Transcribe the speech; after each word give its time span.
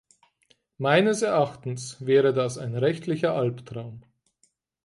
Meines 0.79 1.21
Erachtens 1.21 2.03
wäre 2.03 2.33
das 2.33 2.57
ein 2.57 2.75
rechtlicher 2.75 3.35
Alptraum. 3.35 4.03